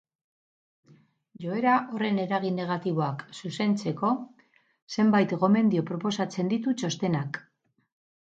[1.43, 4.09] Joera horren eragin negatiboak zuzentzeko
[4.97, 7.39] zenbait gomendio proposatzen ditu txostenak.